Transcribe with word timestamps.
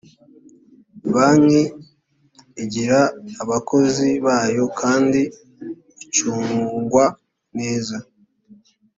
banki 1.13 1.61
igira 2.63 2.99
abakozi 3.43 4.07
bayo 4.25 4.65
kandi 4.79 5.21
icungwa 6.03 7.05
neza 7.57 7.95